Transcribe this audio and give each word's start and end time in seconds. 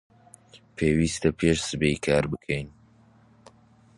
پێویستە 0.77 1.29
پێش 1.39 1.59
سبەی 1.69 2.01
کارەکە 2.05 2.31
بکەین. 2.33 2.67